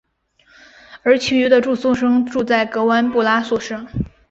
[1.03, 3.85] 而其余的住宿生住在格湾布拉宿舍。